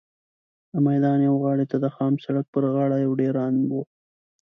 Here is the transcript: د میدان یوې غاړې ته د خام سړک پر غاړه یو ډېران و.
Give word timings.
د 0.71 0.73
میدان 0.87 1.17
یوې 1.27 1.39
غاړې 1.43 1.65
ته 1.71 1.77
د 1.83 1.85
خام 1.95 2.13
سړک 2.23 2.45
پر 2.53 2.63
غاړه 2.73 2.97
یو 3.05 3.11
ډېران 3.21 3.53
و. 3.71 3.73